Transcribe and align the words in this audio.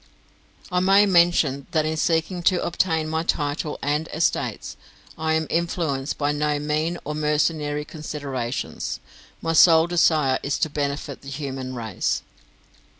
"I 0.71 0.79
may 0.79 1.05
mention 1.05 1.67
that 1.73 1.85
in 1.85 1.95
seeking 1.95 2.41
to 2.49 2.63
obtain 2.65 3.07
my 3.07 3.21
title 3.21 3.77
and 3.83 4.07
estates, 4.11 4.75
I 5.15 5.33
am 5.35 5.45
influenced 5.51 6.17
by 6.17 6.31
no 6.31 6.57
mean 6.57 6.97
or 7.05 7.13
mercenary 7.13 7.85
considerations; 7.85 8.99
my 9.43 9.53
sole 9.53 9.85
desire 9.85 10.39
is 10.41 10.57
to 10.57 10.71
benefit 10.71 11.21
the 11.21 11.29
human 11.29 11.75
race. 11.75 12.23